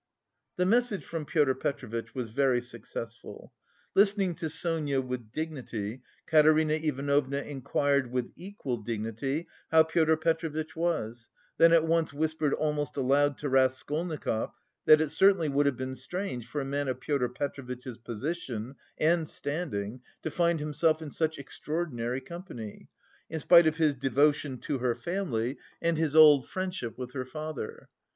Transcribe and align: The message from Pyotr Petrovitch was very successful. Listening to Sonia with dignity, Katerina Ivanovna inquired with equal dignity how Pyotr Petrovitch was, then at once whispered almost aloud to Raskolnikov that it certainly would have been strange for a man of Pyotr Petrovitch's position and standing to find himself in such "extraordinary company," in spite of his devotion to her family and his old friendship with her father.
The 0.55 0.65
message 0.65 1.05
from 1.05 1.25
Pyotr 1.25 1.53
Petrovitch 1.53 2.15
was 2.15 2.29
very 2.29 2.59
successful. 2.59 3.53
Listening 3.93 4.33
to 4.33 4.49
Sonia 4.49 4.99
with 4.99 5.31
dignity, 5.31 6.01
Katerina 6.25 6.73
Ivanovna 6.73 7.41
inquired 7.43 8.11
with 8.11 8.31
equal 8.35 8.77
dignity 8.77 9.45
how 9.69 9.83
Pyotr 9.83 10.17
Petrovitch 10.17 10.75
was, 10.75 11.29
then 11.59 11.71
at 11.71 11.85
once 11.85 12.13
whispered 12.15 12.55
almost 12.55 12.97
aloud 12.97 13.37
to 13.37 13.49
Raskolnikov 13.49 14.51
that 14.87 15.01
it 15.01 15.09
certainly 15.11 15.49
would 15.49 15.67
have 15.67 15.77
been 15.77 15.95
strange 15.95 16.47
for 16.47 16.61
a 16.61 16.65
man 16.65 16.87
of 16.87 16.99
Pyotr 16.99 17.29
Petrovitch's 17.29 17.99
position 17.99 18.77
and 18.97 19.29
standing 19.29 20.01
to 20.23 20.31
find 20.31 20.59
himself 20.59 21.03
in 21.03 21.11
such 21.11 21.37
"extraordinary 21.37 22.21
company," 22.21 22.89
in 23.29 23.39
spite 23.39 23.67
of 23.67 23.77
his 23.77 23.93
devotion 23.93 24.57
to 24.61 24.79
her 24.79 24.95
family 24.95 25.59
and 25.79 25.99
his 25.99 26.15
old 26.15 26.49
friendship 26.49 26.97
with 26.97 27.13
her 27.13 27.23
father. 27.23 27.87